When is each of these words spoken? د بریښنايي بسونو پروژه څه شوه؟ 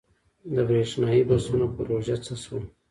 د 0.53 0.57
بریښنايي 0.67 1.23
بسونو 1.29 1.65
پروژه 1.75 2.15
څه 2.25 2.33
شوه؟ 2.43 2.59